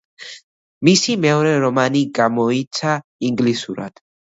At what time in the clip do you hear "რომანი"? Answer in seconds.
1.65-2.03